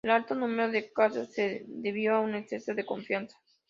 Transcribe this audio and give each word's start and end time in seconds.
El 0.03 0.09
alto 0.09 0.33
número 0.33 0.71
de 0.71 0.91
casos 0.91 1.31
se 1.31 1.63
debió 1.67 2.15
a 2.15 2.21
un 2.21 2.33
exceso 2.33 2.73
de 2.73 2.87
confianza. 2.87 3.37